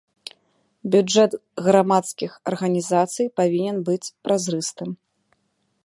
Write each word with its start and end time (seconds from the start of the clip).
Бюджэт 0.93 1.31
грамадскіх 1.67 2.31
арганізацый 2.53 3.27
павінен 3.41 3.77
быць 3.91 4.11
празрыстым. 4.27 4.89